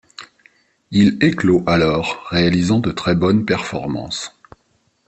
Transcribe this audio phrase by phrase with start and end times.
[0.89, 4.35] Il éclot alors, réalisant de très bonnes performances.